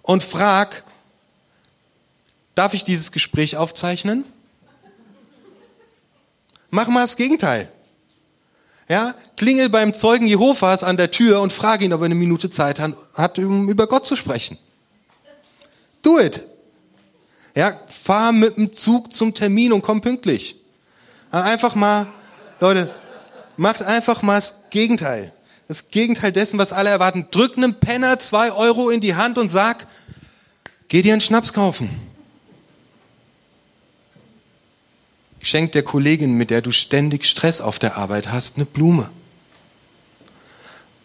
und 0.02 0.24
frag, 0.24 0.84
darf 2.56 2.74
ich 2.74 2.84
dieses 2.84 3.12
Gespräch 3.12 3.56
aufzeichnen? 3.56 4.26
Mach 6.70 6.88
mal 6.88 7.02
das 7.02 7.16
Gegenteil. 7.16 7.72
Ja, 8.90 9.16
klingel 9.36 9.70
beim 9.70 9.94
Zeugen 9.94 10.28
Jehovas 10.28 10.84
an 10.84 10.96
der 10.96 11.12
Tür 11.12 11.42
und 11.42 11.52
frage 11.52 11.84
ihn, 11.84 11.94
ob 11.94 12.02
er 12.02 12.06
eine 12.06 12.16
Minute 12.16 12.50
Zeit 12.50 12.80
hat, 12.80 13.38
um 13.40 13.70
über 13.70 13.88
Gott 13.88 14.06
zu 14.06 14.16
sprechen. 14.16 14.58
Do 16.02 16.20
it. 16.20 16.44
Ja, 17.54 17.78
fahr 17.88 18.32
mit 18.32 18.56
dem 18.56 18.72
Zug 18.72 19.14
zum 19.14 19.34
Termin 19.34 19.74
und 19.74 19.82
komm 19.82 20.00
pünktlich. 20.00 20.56
Einfach 21.32 21.76
mal, 21.76 22.08
Leute, 22.62 22.94
macht 23.58 23.82
einfach 23.82 24.22
mal 24.22 24.36
das 24.36 24.70
Gegenteil. 24.70 25.34
Das 25.68 25.90
Gegenteil 25.90 26.32
dessen, 26.32 26.58
was 26.58 26.72
alle 26.72 26.90
erwarten. 26.90 27.28
Drück 27.30 27.58
einem 27.58 27.74
Penner 27.74 28.20
zwei 28.20 28.54
Euro 28.54 28.90
in 28.90 29.02
die 29.02 29.16
Hand 29.16 29.38
und 29.38 29.50
sag, 29.50 29.86
geh 30.88 31.02
dir 31.02 31.12
einen 31.12 31.22
Schnaps 31.22 31.52
kaufen. 31.52 31.90
Schenk 35.48 35.72
der 35.72 35.84
Kollegin, 35.84 36.34
mit 36.34 36.50
der 36.50 36.62
du 36.62 36.74
ständig 36.74 37.26
Stress 37.26 37.62
auf 37.62 37.80
der 37.80 37.96
Arbeit 37.96 38.30
hast, 38.30 38.58
eine 38.58 38.66
Blume. 38.66 39.10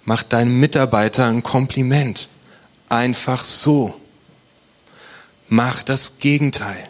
Mach 0.05 0.25
deinem 0.25 0.59
Mitarbeiter 0.59 1.29
ein 1.29 1.45
Kompliment. 1.45 2.29
Einfach 2.89 3.45
so. 3.45 3.95
Mach 5.47 5.85
das 5.85 6.19
Gegenteil 6.19 6.89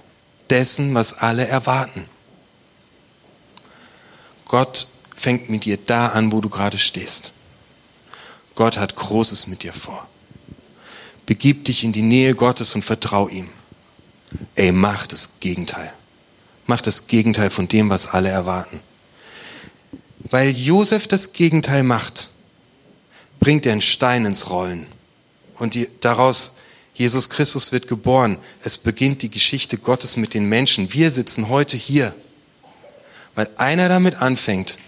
dessen, 0.48 0.94
was 0.94 1.18
alle 1.18 1.46
erwarten. 1.46 2.06
Gott 4.46 4.86
fängt 5.14 5.50
mit 5.50 5.66
dir 5.66 5.76
da 5.76 6.06
an, 6.06 6.32
wo 6.32 6.40
du 6.40 6.48
gerade 6.48 6.78
stehst. 6.78 7.34
Gott 8.54 8.78
hat 8.78 8.96
Großes 8.96 9.46
mit 9.46 9.62
dir 9.62 9.74
vor. 9.74 10.08
Begib 11.26 11.66
dich 11.66 11.84
in 11.84 11.92
die 11.92 12.00
Nähe 12.00 12.34
Gottes 12.34 12.74
und 12.74 12.82
vertrau 12.82 13.28
ihm. 13.28 13.50
Ey, 14.54 14.72
mach 14.72 15.06
das 15.06 15.38
Gegenteil 15.40 15.92
macht 16.66 16.86
das 16.86 17.06
Gegenteil 17.06 17.50
von 17.50 17.68
dem, 17.68 17.90
was 17.90 18.08
alle 18.08 18.28
erwarten. 18.28 18.80
Weil 20.18 20.50
Josef 20.50 21.08
das 21.08 21.32
Gegenteil 21.32 21.82
macht, 21.82 22.30
bringt 23.40 23.66
er 23.66 23.72
einen 23.72 23.80
Stein 23.80 24.24
ins 24.24 24.50
Rollen. 24.50 24.86
Und 25.58 25.74
die, 25.74 25.88
daraus, 26.00 26.56
Jesus 26.94 27.28
Christus 27.28 27.72
wird 27.72 27.88
geboren. 27.88 28.38
Es 28.62 28.78
beginnt 28.78 29.22
die 29.22 29.30
Geschichte 29.30 29.78
Gottes 29.78 30.16
mit 30.16 30.34
den 30.34 30.48
Menschen. 30.48 30.92
Wir 30.92 31.10
sitzen 31.10 31.48
heute 31.48 31.76
hier, 31.76 32.14
weil 33.34 33.48
einer 33.56 33.88
damit 33.88 34.16
anfängt, 34.16 34.78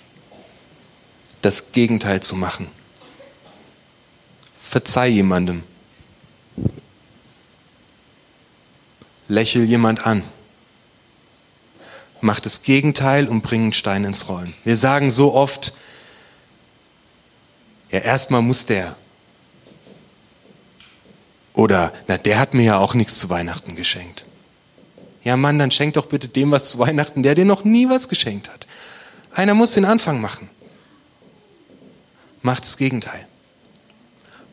das 1.43 1.73
Gegenteil 1.73 2.23
zu 2.23 2.37
machen. 2.37 2.69
Verzeih 4.55 5.09
jemandem. 5.09 5.63
Lächel 9.29 9.65
jemand 9.65 10.07
an 10.07 10.23
mach 12.25 12.41
das 12.41 12.63
Gegenteil 12.63 13.29
und 13.29 13.43
bring 13.43 13.63
einen 13.63 13.73
Stein 13.73 14.05
ins 14.05 14.29
Rollen. 14.29 14.55
Wir 14.65 14.77
sagen 14.77 15.11
so 15.11 15.35
oft, 15.35 15.75
ja, 17.91 18.01
erstmal 18.01 18.43
muss 18.43 18.67
der. 18.67 18.97
Oder, 21.53 21.93
na, 22.09 22.17
der 22.17 22.39
hat 22.41 22.55
mir 22.55 22.65
ja 22.65 22.79
auch 22.79 22.95
nichts 22.95 23.19
zu 23.19 23.29
Weihnachten 23.29 23.77
geschenkt. 23.77 24.25
Ja, 25.23 25.37
Mann, 25.37 25.59
dann 25.59 25.71
schenk 25.71 25.95
doch 25.95 26.07
bitte 26.07 26.29
dem 26.29 26.51
was 26.51 26.71
zu 26.71 26.79
Weihnachten, 26.79 27.23
der 27.23 27.35
dir 27.35 27.45
noch 27.45 27.65
nie 27.65 27.89
was 27.89 28.09
geschenkt 28.09 28.49
hat. 28.49 28.67
Einer 29.33 29.55
muss 29.55 29.75
den 29.75 29.85
Anfang 29.85 30.21
machen. 30.21 30.49
Macht 32.43 32.65
das 32.65 32.77
Gegenteil. 32.77 33.27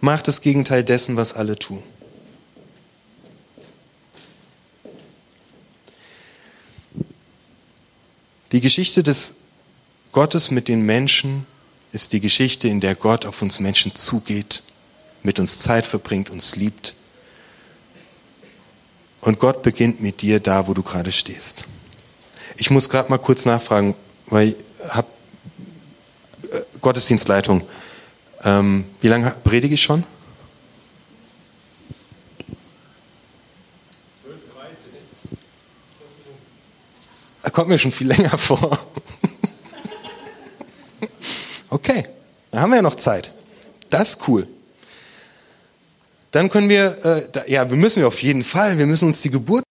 Macht 0.02 0.28
das 0.28 0.42
Gegenteil 0.42 0.84
dessen, 0.84 1.16
was 1.16 1.34
alle 1.34 1.58
tun. 1.58 1.82
Die 8.52 8.62
Geschichte 8.62 9.02
des 9.02 9.36
Gottes 10.12 10.52
mit 10.52 10.68
den 10.68 10.86
Menschen 10.86 11.46
ist 11.94 12.12
die 12.14 12.20
Geschichte, 12.20 12.68
in 12.68 12.82
der 12.82 12.96
Gott 12.96 13.26
auf 13.26 13.42
uns 13.42 13.60
Menschen 13.60 13.96
zugeht, 13.96 14.64
mit 15.24 15.40
uns 15.40 15.60
Zeit 15.60 15.86
verbringt, 15.86 16.30
uns 16.30 16.56
liebt. 16.58 16.96
Und 19.22 19.40
Gott 19.40 19.62
beginnt 19.62 20.02
mit 20.02 20.22
dir 20.22 20.40
da, 20.40 20.68
wo 20.68 20.74
du 20.74 20.84
gerade 20.84 21.12
stehst. 21.12 21.66
Ich 22.58 22.72
muss 22.72 22.90
gerade 22.90 23.10
mal 23.10 23.20
kurz 23.20 23.46
nachfragen, 23.46 23.96
weil 24.28 24.50
ich 24.50 24.56
habe 24.90 25.08
äh, 26.52 26.62
Gottesdienstleitung. 26.82 27.66
Ähm, 28.44 28.86
wie 29.00 29.08
lange 29.08 29.32
predige 29.44 29.76
ich 29.76 29.82
schon? 29.82 30.04
Kommt 37.50 37.70
mir 37.70 37.78
schon 37.78 37.92
viel 37.92 38.08
länger 38.08 38.38
vor. 38.38 38.78
Okay, 41.70 42.06
da 42.52 42.60
haben 42.60 42.72
wir 42.72 42.76
ja 42.76 42.82
noch 42.82 42.96
Zeit. 42.96 43.32
Das 43.90 44.12
ist 44.12 44.28
cool. 44.28 44.48
Dann 46.32 46.50
können 46.50 46.70
wir, 46.70 47.06
äh, 47.06 47.30
da, 47.32 47.46
ja, 47.46 47.70
wir 47.70 47.78
müssen 47.78 48.02
wir 48.02 48.08
auf 48.08 48.22
jeden 48.22 48.44
Fall, 48.44 48.78
wir 48.78 48.86
müssen 48.86 49.06
uns 49.06 49.22
die 49.22 49.32
Geburt. 49.32 49.64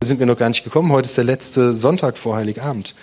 Da 0.00 0.06
sind 0.06 0.18
wir 0.18 0.26
noch 0.26 0.36
gar 0.36 0.48
nicht 0.48 0.64
gekommen. 0.64 0.90
Heute 0.90 1.06
ist 1.06 1.16
der 1.16 1.24
letzte 1.24 1.76
Sonntag 1.76 2.18
vor 2.18 2.36
Heiligabend. 2.36 2.94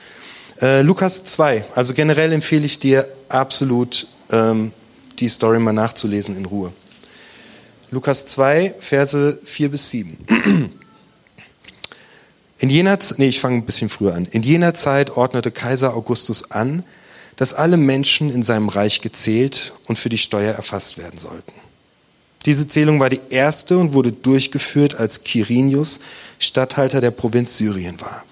Äh, 0.62 0.82
Lukas 0.82 1.24
2. 1.24 1.64
Also 1.74 1.94
generell 1.94 2.34
empfehle 2.34 2.66
ich 2.66 2.80
dir 2.80 3.08
absolut, 3.30 4.08
ähm, 4.32 4.74
die 5.20 5.30
Story 5.30 5.60
mal 5.60 5.74
nachzulesen 5.74 6.36
in 6.36 6.46
Ruhe. 6.46 6.74
Lukas 7.92 8.26
2, 8.26 8.76
Verse 8.78 9.40
4 9.44 9.70
bis 9.70 9.90
7. 9.90 10.18
In 12.60 12.70
jener, 12.70 13.00
nee, 13.18 13.30
ich 13.30 13.40
fange 13.40 13.56
ein 13.56 13.66
bisschen 13.66 13.88
früher 13.88 14.14
an. 14.14 14.26
In 14.26 14.44
jener 14.44 14.74
Zeit 14.74 15.12
ordnete 15.12 15.50
Kaiser 15.50 15.96
Augustus 15.96 16.52
an, 16.52 16.84
dass 17.38 17.54
alle 17.54 17.78
Menschen 17.78 18.34
in 18.34 18.44
seinem 18.44 18.68
Reich 18.68 19.00
gezählt 19.00 19.72
und 19.86 19.98
für 19.98 20.10
die 20.10 20.18
Steuer 20.18 20.54
erfasst 20.54 20.98
werden 20.98 21.18
sollten. 21.18 21.54
Diese 22.46 22.68
Zählung 22.68 23.00
war 23.00 23.10
die 23.10 23.22
erste 23.30 23.78
und 23.78 23.94
wurde 23.94 24.12
durchgeführt, 24.12 24.96
als 24.96 25.24
Quirinius 25.24 26.02
Statthalter 26.38 27.00
der 27.00 27.12
Provinz 27.12 27.56
Syrien 27.56 28.00
war. 28.02 28.26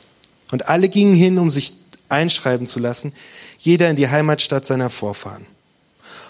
Und 0.52 0.68
alle 0.68 0.90
gingen 0.90 1.16
hin, 1.16 1.38
um 1.38 1.50
sich 1.50 1.76
einschreiben 2.10 2.68
zu 2.68 2.80
lassen, 2.80 3.14
jeder 3.60 3.90
in 3.90 3.96
die 3.96 4.10
Heimatstadt 4.10 4.66
seiner 4.66 4.90
Vorfahren. 4.90 5.46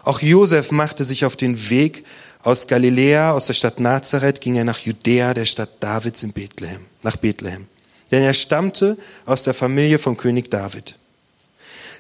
Auch 0.03 0.21
Josef 0.21 0.71
machte 0.71 1.03
sich 1.03 1.25
auf 1.25 1.35
den 1.35 1.69
Weg 1.71 2.05
aus 2.43 2.67
Galiläa, 2.67 3.31
aus 3.31 3.47
der 3.47 3.53
Stadt 3.53 3.79
Nazareth, 3.79 4.39
ging 4.39 4.55
er 4.55 4.63
nach 4.63 4.79
Judäa, 4.79 5.33
der 5.33 5.45
Stadt 5.45 5.69
Davids 5.79 6.21
in 6.21 6.31
Bethlehem, 6.31 6.85
nach 7.01 7.17
Bethlehem 7.17 7.67
denn 8.11 8.23
er 8.23 8.33
stammte 8.33 8.97
aus 9.25 9.43
der 9.43 9.53
Familie 9.53 9.99
von 9.99 10.17
König 10.17 10.49
David. 10.49 10.95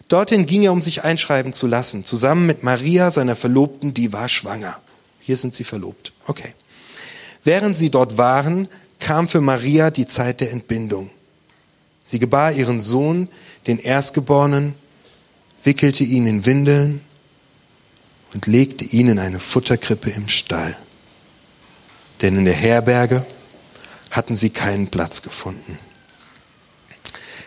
Dorthin 0.07 0.45
ging 0.45 0.63
er, 0.63 0.71
um 0.71 0.81
sich 0.81 1.03
einschreiben 1.03 1.53
zu 1.53 1.67
lassen, 1.67 2.05
zusammen 2.05 2.45
mit 2.45 2.63
Maria, 2.63 3.11
seiner 3.11 3.35
Verlobten, 3.35 3.93
die 3.93 4.13
war 4.13 4.29
schwanger. 4.29 4.79
Hier 5.19 5.35
sind 5.35 5.53
sie 5.53 5.65
verlobt. 5.65 6.13
Okay. 6.25 6.53
Während 7.43 7.75
sie 7.75 7.89
dort 7.89 8.17
waren, 8.17 8.67
kam 8.99 9.27
für 9.27 9.41
Maria 9.41 9.91
die 9.91 10.07
Zeit 10.07 10.39
der 10.39 10.51
Entbindung. 10.51 11.09
Sie 12.03 12.19
gebar 12.19 12.53
ihren 12.53 12.79
Sohn, 12.79 13.27
den 13.67 13.79
Erstgeborenen, 13.79 14.75
wickelte 15.63 16.05
ihn 16.05 16.25
in 16.25 16.45
Windeln 16.45 17.01
und 18.33 18.47
legte 18.47 18.85
ihn 18.85 19.09
in 19.09 19.19
eine 19.19 19.39
Futterkrippe 19.39 20.09
im 20.11 20.29
Stall. 20.29 20.77
Denn 22.21 22.37
in 22.37 22.45
der 22.45 22.53
Herberge 22.53 23.25
hatten 24.09 24.37
sie 24.37 24.49
keinen 24.49 24.87
Platz 24.87 25.21
gefunden. 25.21 25.77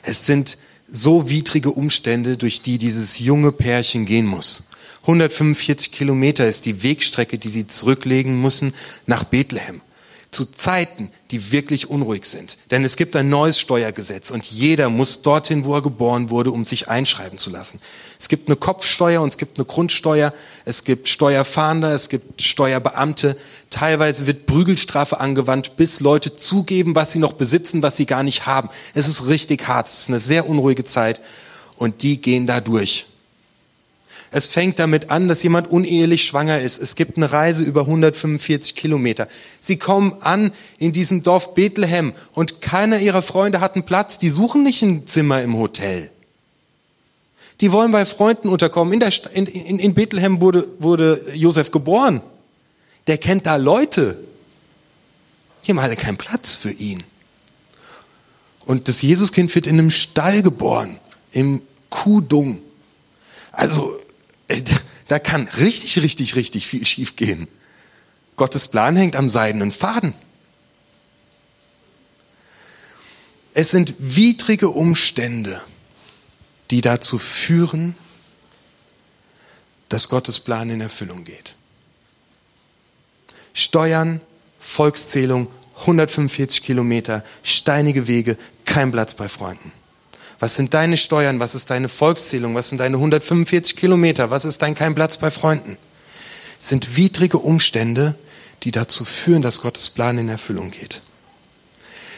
Es 0.02 0.26
sind 0.26 0.59
so 0.90 1.28
widrige 1.28 1.71
Umstände, 1.71 2.37
durch 2.37 2.62
die 2.62 2.78
dieses 2.78 3.19
junge 3.19 3.52
Pärchen 3.52 4.07
gehen 4.07 4.26
muss. 4.26 4.64
145 5.02 5.92
Kilometer 5.92 6.49
ist 6.49 6.66
die 6.66 6.83
Wegstrecke, 6.83 7.38
die 7.38 7.49
sie 7.49 7.66
zurücklegen 7.66 8.40
müssen 8.40 8.75
nach 9.07 9.25
Bethlehem 9.25 9.80
zu 10.31 10.45
Zeiten, 10.45 11.11
die 11.33 11.51
wirklich 11.51 11.91
unruhig 11.91 12.25
sind. 12.25 12.57
Denn 12.71 12.85
es 12.85 12.97
gibt 12.97 13.17
ein 13.17 13.29
neues 13.29 13.59
Steuergesetz 13.59 14.31
und 14.31 14.47
jeder 14.47 14.89
muss 14.89 15.23
dorthin, 15.23 15.65
wo 15.65 15.75
er 15.75 15.83
geboren 15.83 16.31
wurde, 16.31 16.53
um 16.53 16.65
sich 16.65 16.89
einschreiben 16.89 17.37
zu 17.37 17.51
lassen. 17.51 17.81
Es 18.19 18.29
gibt 18.29 18.49
eine 18.49 18.57
Kopfsteuer 18.57 19.23
und 19.23 19.29
es 19.29 19.39
gibt 19.39 19.59
eine 19.59 19.65
Grundsteuer, 19.65 20.33
es 20.65 20.85
gibt 20.85 21.09
Steuerfahnder, 21.09 21.93
es 21.93 22.09
gibt 22.09 22.41
Steuerbeamte. 22.41 23.37
Teilweise 23.71 24.27
wird 24.29 24.47
Prügelstrafe 24.47 25.19
angewandt, 25.19 25.77
bis 25.77 25.99
Leute 25.99 26.37
zugeben, 26.37 26.95
was 26.95 27.13
sie 27.13 27.19
noch 27.19 27.33
besitzen, 27.33 27.83
was 27.83 27.97
sie 27.97 28.07
gar 28.07 28.23
nicht 28.23 28.47
haben. 28.47 28.69
Es 28.95 29.09
ist 29.09 29.27
richtig 29.27 29.67
hart, 29.67 29.89
es 29.89 30.01
ist 30.01 30.09
eine 30.11 30.21
sehr 30.21 30.49
unruhige 30.49 30.85
Zeit 30.85 31.21
und 31.77 32.03
die 32.03 32.21
gehen 32.21 32.47
da 32.47 32.61
durch. 32.61 33.07
Es 34.33 34.49
fängt 34.49 34.79
damit 34.79 35.11
an, 35.11 35.27
dass 35.27 35.43
jemand 35.43 35.71
unehelich 35.71 36.25
schwanger 36.25 36.61
ist. 36.61 36.81
Es 36.81 36.95
gibt 36.95 37.17
eine 37.17 37.33
Reise 37.33 37.65
über 37.65 37.83
145 37.83 38.77
Kilometer. 38.77 39.27
Sie 39.59 39.77
kommen 39.77 40.15
an 40.21 40.53
in 40.79 40.93
diesem 40.93 41.25
Dorf 41.25 41.55
Bethlehem 41.55 42.13
und 42.33 42.61
keiner 42.61 43.01
ihrer 43.01 43.23
Freunde 43.23 43.61
hat 43.61 43.75
einen 43.75 43.85
Platz. 43.85 44.19
Die 44.19 44.29
suchen 44.29 44.63
nicht 44.63 44.83
ein 44.83 45.07
Zimmer 45.07 45.43
im 45.43 45.57
Hotel. 45.57 46.11
Die 47.61 47.73
wollen 47.73 47.91
bei 47.91 48.07
Freunden 48.07 48.49
unterkommen. 48.49 48.95
In, 48.95 49.01
der, 49.01 49.13
in, 49.33 49.47
in, 49.47 49.79
in 49.81 49.95
Bethlehem 49.95 50.41
wurde, 50.41 50.67
wurde 50.79 51.21
Josef 51.35 51.73
geboren. 51.73 52.23
Der 53.09 53.19
kennt 53.19 53.47
da 53.47 53.57
Leute. 53.57 54.17
Die 55.65 55.73
haben 55.73 55.79
alle 55.81 55.97
keinen 55.97 56.17
Platz 56.17 56.55
für 56.55 56.71
ihn. 56.71 57.03
und 58.67 58.87
das 58.87 59.03
Jesuskind 59.03 59.53
wird 59.55 59.67
in 59.67 59.79
einem 59.79 59.91
Stall 59.91 60.43
geboren, 60.43 60.99
im 61.33 61.63
Kuhdung. 61.91 62.61
Also, 63.53 64.00
da 65.09 65.19
kann 65.19 65.49
richtig, 65.49 65.99
richtig, 66.02 66.37
richtig 66.37 66.66
viel 66.66 66.87
schiefgehen. 66.87 67.49
Gottes 68.37 68.69
Plan 68.69 68.97
hängt 68.97 69.16
am 69.16 69.28
seidenen 69.28 69.73
Faden. 69.73 70.14
Es 73.52 73.71
sind 73.71 73.95
widrige 73.99 74.69
Umstände, 74.69 75.61
die 76.71 76.80
dazu 76.80 77.19
führen, 77.19 77.97
dass 79.88 80.09
Gottes 80.09 80.38
Plan 80.40 80.71
in 80.71 80.80
Erfüllung 80.80 81.25
geht. 81.25 81.57
Steuern, 83.52 84.21
Volkszählung, 84.59 85.49
145 85.80 86.62
Kilometer, 86.62 87.25
steinige 87.42 88.07
Wege, 88.07 88.38
kein 88.64 88.92
Platz 88.92 89.14
bei 89.14 89.28
Freunden. 89.28 89.73
Was 90.41 90.57
sind 90.57 90.73
deine 90.73 90.97
Steuern? 90.97 91.39
Was 91.39 91.55
ist 91.55 91.69
deine 91.69 91.91
Volkszählung? 91.91 92.55
Was 92.55 92.71
sind 92.71 92.79
deine 92.79 92.97
145 92.97 93.77
Kilometer? 93.77 94.31
Was 94.31 94.47
ist 94.47 94.63
dein 94.63 94.75
kein 94.75 94.95
Platz 94.95 95.19
bei 95.19 95.31
Freunden? 95.31 95.77
Es 96.59 96.69
sind 96.69 96.97
widrige 96.97 97.39
Umstände, 97.39 98.15
die 98.63 98.71
dazu 98.71 99.05
führen, 99.05 99.43
dass 99.43 99.61
Gottes 99.61 99.91
Plan 99.91 100.19
in 100.19 100.29
Erfüllung 100.29 100.71
geht. 100.71 101.03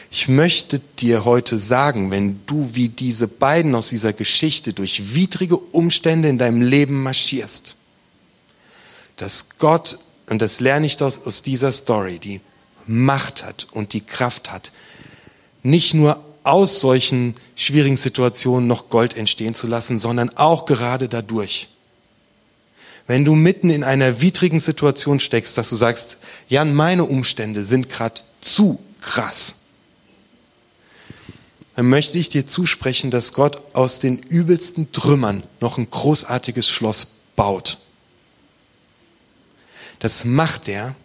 Ich 0.09 0.27
möchte 0.27 0.79
dir 0.99 1.25
heute 1.25 1.57
sagen, 1.57 2.11
wenn 2.11 2.39
du 2.45 2.69
wie 2.73 2.87
diese 2.87 3.27
beiden 3.27 3.75
aus 3.75 3.89
dieser 3.89 4.13
Geschichte 4.13 4.71
durch 4.71 5.15
widrige 5.15 5.57
Umstände 5.57 6.29
in 6.29 6.37
deinem 6.37 6.61
Leben 6.61 7.01
marschierst, 7.01 7.77
dass 9.17 9.57
Gott, 9.57 9.99
und 10.29 10.41
das 10.41 10.59
lerne 10.59 10.85
ich 10.85 11.01
aus 11.01 11.41
dieser 11.41 11.71
Story, 11.71 12.19
die 12.19 12.41
Macht 12.85 13.43
hat 13.43 13.67
und 13.71 13.93
die 13.93 14.01
Kraft 14.01 14.51
hat, 14.51 14.71
nicht 15.63 15.93
nur 15.93 16.23
aus 16.43 16.81
solchen 16.81 17.35
schwierigen 17.55 17.97
Situationen 17.97 18.67
noch 18.67 18.89
Gold 18.89 19.15
entstehen 19.15 19.55
zu 19.55 19.67
lassen, 19.67 19.97
sondern 19.97 20.29
auch 20.37 20.65
gerade 20.65 21.09
dadurch. 21.09 21.69
Wenn 23.07 23.25
du 23.25 23.35
mitten 23.35 23.69
in 23.69 23.83
einer 23.83 24.21
widrigen 24.21 24.59
Situation 24.59 25.19
steckst, 25.19 25.57
dass 25.57 25.69
du 25.69 25.75
sagst, 25.75 26.17
Jan, 26.47 26.73
meine 26.73 27.03
Umstände 27.03 27.63
sind 27.63 27.89
gerade 27.89 28.21
zu 28.39 28.79
krass 29.01 29.57
dann 31.75 31.89
möchte 31.89 32.17
ich 32.17 32.29
dir 32.29 32.45
zusprechen, 32.45 33.09
dass 33.09 33.33
Gott 33.33 33.61
aus 33.73 33.99
den 33.99 34.19
übelsten 34.19 34.91
Trümmern 34.91 35.43
noch 35.59 35.77
ein 35.77 35.89
großartiges 35.89 36.69
Schloss 36.69 37.07
baut. 37.35 37.79
Das 39.99 40.25
macht 40.25 40.67
er. 40.67 40.95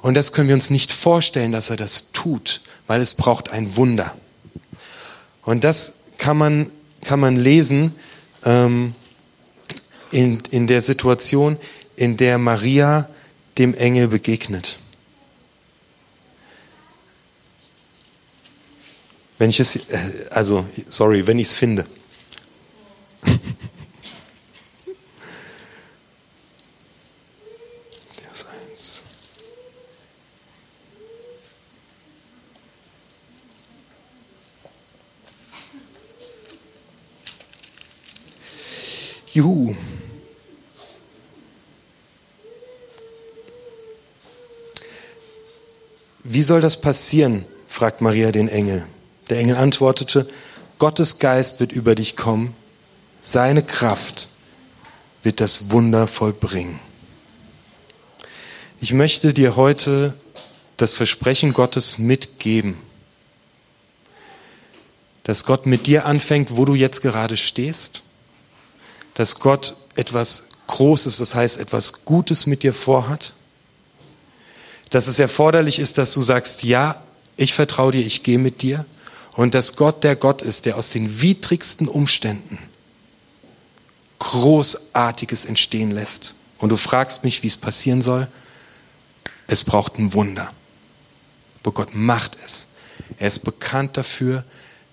Und 0.00 0.14
das 0.14 0.32
können 0.32 0.48
wir 0.48 0.54
uns 0.54 0.70
nicht 0.70 0.92
vorstellen, 0.92 1.52
dass 1.52 1.70
er 1.70 1.76
das 1.76 2.12
tut, 2.12 2.62
weil 2.86 3.00
es 3.00 3.14
braucht 3.14 3.50
ein 3.50 3.76
Wunder. 3.76 4.16
Und 5.42 5.64
das 5.64 5.94
kann 6.18 6.38
man, 6.38 6.70
kann 7.04 7.20
man 7.20 7.36
lesen 7.36 7.94
ähm, 8.44 8.94
in, 10.10 10.40
in 10.50 10.66
der 10.66 10.80
Situation, 10.80 11.56
in 11.96 12.16
der 12.16 12.38
Maria 12.38 13.08
dem 13.58 13.74
Engel 13.74 14.08
begegnet. 14.08 14.78
Wenn 19.42 19.50
ich 19.50 19.58
es, 19.58 19.74
äh, 19.74 20.28
also, 20.30 20.64
sorry, 20.88 21.26
wenn 21.26 21.38
ich 21.40 21.48
es 21.48 21.54
finde. 21.56 21.84
Vers 28.30 28.46
1. 28.76 29.02
Juhu. 39.32 39.74
Wie 46.42 46.46
soll 46.46 46.60
das 46.60 46.80
passieren? 46.80 47.44
fragt 47.68 48.00
Maria 48.00 48.32
den 48.32 48.48
Engel. 48.48 48.84
Der 49.30 49.38
Engel 49.38 49.54
antwortete, 49.54 50.26
Gottes 50.80 51.20
Geist 51.20 51.60
wird 51.60 51.70
über 51.70 51.94
dich 51.94 52.16
kommen, 52.16 52.56
seine 53.22 53.62
Kraft 53.62 54.28
wird 55.22 55.40
das 55.40 55.70
Wunder 55.70 56.08
vollbringen. 56.08 56.80
Ich 58.80 58.92
möchte 58.92 59.32
dir 59.32 59.54
heute 59.54 60.14
das 60.78 60.94
Versprechen 60.94 61.52
Gottes 61.52 61.98
mitgeben, 61.98 62.76
dass 65.22 65.44
Gott 65.44 65.64
mit 65.64 65.86
dir 65.86 66.06
anfängt, 66.06 66.56
wo 66.56 66.64
du 66.64 66.74
jetzt 66.74 67.02
gerade 67.02 67.36
stehst, 67.36 68.02
dass 69.14 69.38
Gott 69.38 69.76
etwas 69.94 70.48
Großes, 70.66 71.18
das 71.18 71.36
heißt 71.36 71.60
etwas 71.60 72.04
Gutes 72.04 72.46
mit 72.46 72.64
dir 72.64 72.74
vorhat, 72.74 73.34
dass 74.92 75.06
es 75.06 75.18
erforderlich 75.18 75.78
ist, 75.78 75.96
dass 75.96 76.12
du 76.12 76.22
sagst, 76.22 76.64
ja, 76.64 77.02
ich 77.36 77.54
vertraue 77.54 77.92
dir, 77.92 78.04
ich 78.04 78.22
gehe 78.22 78.38
mit 78.38 78.60
dir 78.60 78.84
und 79.32 79.54
dass 79.54 79.74
Gott 79.74 80.04
der 80.04 80.16
Gott 80.16 80.42
ist, 80.42 80.66
der 80.66 80.76
aus 80.76 80.90
den 80.90 81.22
widrigsten 81.22 81.88
Umständen 81.88 82.58
Großartiges 84.18 85.46
entstehen 85.46 85.92
lässt. 85.92 86.34
Und 86.58 86.68
du 86.68 86.76
fragst 86.76 87.24
mich, 87.24 87.42
wie 87.42 87.46
es 87.46 87.56
passieren 87.56 88.02
soll. 88.02 88.28
Es 89.46 89.64
braucht 89.64 89.98
ein 89.98 90.12
Wunder. 90.12 90.52
Aber 91.62 91.72
Gott 91.72 91.94
macht 91.94 92.36
es. 92.44 92.66
Er 93.18 93.28
ist 93.28 93.40
bekannt 93.40 93.96
dafür, 93.96 94.44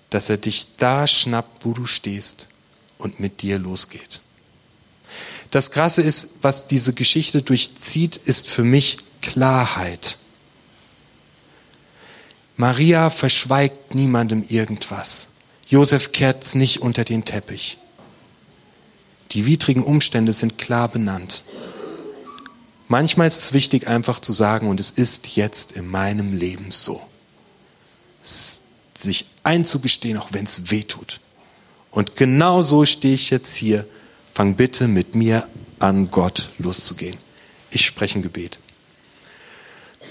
dass 0.08 0.30
er 0.30 0.38
dich 0.38 0.76
da 0.78 1.06
schnappt, 1.06 1.66
wo 1.66 1.74
du 1.74 1.84
stehst 1.84 2.48
und 2.96 3.20
mit 3.20 3.42
dir 3.42 3.58
losgeht. 3.58 4.22
Das 5.50 5.72
Krasse 5.72 6.00
ist, 6.00 6.30
was 6.40 6.66
diese 6.66 6.94
Geschichte 6.94 7.42
durchzieht, 7.42 8.16
ist 8.16 8.48
für 8.48 8.64
mich 8.64 8.96
Klarheit. 9.20 10.18
Maria 12.56 13.10
verschweigt 13.10 13.94
niemandem 13.94 14.44
irgendwas. 14.48 15.28
Josef 15.68 16.12
kehrt 16.12 16.44
es 16.44 16.54
nicht 16.54 16.82
unter 16.82 17.04
den 17.04 17.24
Teppich. 17.24 17.78
Die 19.32 19.46
widrigen 19.46 19.82
Umstände 19.82 20.32
sind 20.32 20.58
klar 20.58 20.88
benannt. 20.88 21.44
Manchmal 22.88 23.28
ist 23.28 23.38
es 23.38 23.52
wichtig, 23.52 23.86
einfach 23.86 24.18
zu 24.18 24.32
sagen, 24.32 24.68
und 24.68 24.80
es 24.80 24.90
ist 24.90 25.36
jetzt 25.36 25.72
in 25.72 25.86
meinem 25.88 26.36
Leben 26.36 26.72
so. 26.72 27.00
Sich 28.22 29.26
einzugestehen, 29.44 30.18
auch 30.18 30.32
wenn 30.32 30.44
es 30.44 30.70
weh 30.70 30.82
tut. 30.82 31.20
Und 31.92 32.16
genau 32.16 32.62
so 32.62 32.84
stehe 32.84 33.14
ich 33.14 33.30
jetzt 33.30 33.54
hier. 33.54 33.86
Fang 34.34 34.56
bitte 34.56 34.88
mit 34.88 35.14
mir 35.14 35.46
an, 35.78 36.10
Gott 36.10 36.50
loszugehen. 36.58 37.16
Ich 37.70 37.86
spreche 37.86 38.18
ein 38.18 38.22
Gebet. 38.22 38.58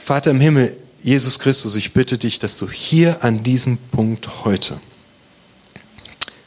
Vater 0.09 0.31
im 0.31 0.41
Himmel, 0.41 0.75
Jesus 1.03 1.37
Christus, 1.37 1.75
ich 1.75 1.93
bitte 1.93 2.17
dich, 2.17 2.39
dass 2.39 2.57
du 2.57 2.67
hier 2.67 3.23
an 3.23 3.43
diesem 3.43 3.77
Punkt 3.77 4.43
heute 4.43 4.81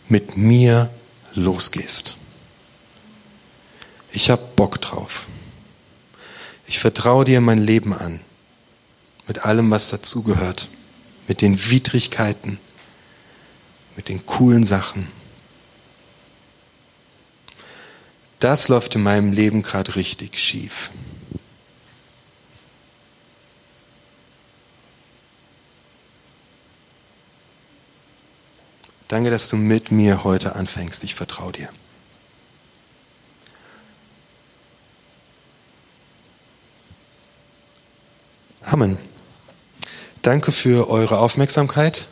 mit 0.08 0.36
mir 0.36 0.90
losgehst. 1.36 2.16
Ich 4.10 4.30
habe 4.30 4.42
Bock 4.56 4.80
drauf. 4.80 5.26
Ich 6.66 6.80
vertraue 6.80 7.24
dir 7.24 7.40
mein 7.40 7.60
Leben 7.60 7.94
an, 7.94 8.18
mit 9.28 9.44
allem, 9.44 9.70
was 9.70 9.90
dazugehört, 9.90 10.68
mit 11.28 11.40
den 11.40 11.70
Widrigkeiten, 11.70 12.58
mit 13.94 14.08
den 14.08 14.26
coolen 14.26 14.64
Sachen. 14.64 15.06
Das 18.40 18.66
läuft 18.66 18.96
in 18.96 19.04
meinem 19.04 19.32
Leben 19.32 19.62
gerade 19.62 19.94
richtig 19.94 20.36
schief. 20.36 20.90
Danke, 29.12 29.28
dass 29.28 29.50
du 29.50 29.58
mit 29.58 29.90
mir 29.90 30.24
heute 30.24 30.56
anfängst. 30.56 31.04
Ich 31.04 31.14
vertraue 31.14 31.52
dir. 31.52 31.68
Amen. 38.62 38.96
Danke 40.22 40.50
für 40.50 40.88
eure 40.88 41.18
Aufmerksamkeit. 41.18 42.08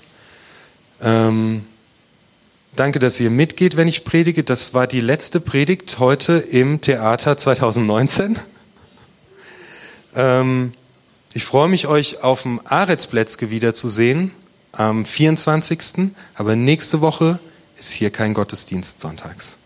Ähm, 1.00 1.64
danke, 2.76 2.98
dass 2.98 3.18
ihr 3.18 3.30
mitgeht, 3.30 3.78
wenn 3.78 3.88
ich 3.88 4.04
predige. 4.04 4.44
Das 4.44 4.74
war 4.74 4.86
die 4.86 5.00
letzte 5.00 5.40
Predigt 5.40 6.00
heute 6.00 6.34
im 6.34 6.82
Theater 6.82 7.38
2019. 7.38 8.38
Ähm, 10.14 10.74
ich 11.32 11.44
freue 11.46 11.68
mich, 11.68 11.86
euch 11.86 12.22
auf 12.22 12.42
dem 12.42 12.60
Aretsplätzke 12.66 13.48
wiederzusehen 13.48 14.32
am 14.72 15.04
24. 15.04 16.10
Aber 16.34 16.56
nächste 16.56 17.00
Woche 17.00 17.38
ist 17.78 17.92
hier 17.92 18.10
kein 18.10 18.34
Gottesdienst 18.34 19.00
sonntags. 19.00 19.58